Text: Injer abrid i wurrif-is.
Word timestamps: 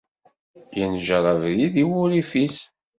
Injer 0.81 1.23
abrid 1.33 1.73
i 1.83 1.83
wurrif-is. 1.89 2.57